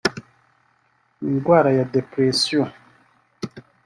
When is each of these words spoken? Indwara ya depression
Indwara 1.27 1.69
ya 1.77 1.83
depression 1.95 2.65